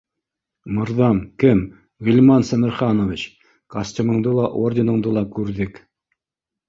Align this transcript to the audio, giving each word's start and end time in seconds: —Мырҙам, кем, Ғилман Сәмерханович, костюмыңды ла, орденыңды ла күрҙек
—Мырҙам, 0.77 1.19
кем, 1.43 1.59
Ғилман 2.07 2.47
Сәмерханович, 2.49 3.27
костюмыңды 3.77 4.35
ла, 4.39 4.51
орденыңды 4.67 5.15
ла 5.19 5.25
күрҙек 5.37 5.83